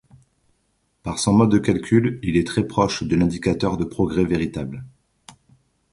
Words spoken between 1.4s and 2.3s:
de calcul,